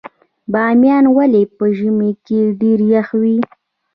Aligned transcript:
بامیان 0.51 1.05
ولې 1.15 1.43
په 1.57 1.65
ژمي 1.77 2.11
کې 2.25 2.39
ډیر 2.61 2.79
یخ 2.93 3.07
وي؟ 3.21 3.37